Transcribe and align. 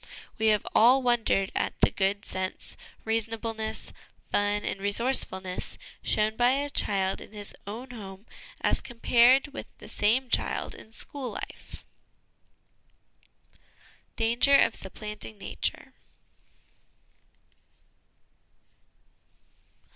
We 0.39 0.47
have 0.47 0.65
all 0.73 1.03
wondered 1.03 1.51
at 1.53 1.77
the 1.79 1.91
good 1.91 2.25
sense, 2.25 2.75
reasonableness, 3.05 3.93
fun 4.31 4.65
and 4.65 4.81
resourcefulness 4.81 5.77
shown 6.01 6.35
by 6.35 6.53
a 6.53 6.71
child 6.71 7.21
in 7.21 7.33
his 7.33 7.53
own 7.67 7.91
home 7.91 8.25
as 8.61 8.81
compared 8.81 9.49
with 9.49 9.67
the 9.77 9.87
same 9.87 10.27
child 10.27 10.73
in 10.73 10.89
school 10.91 11.33
life. 11.33 11.85
Danger 14.15 14.55
of 14.55 14.73
supplanting 14.73 15.37
Nature. 15.37 15.93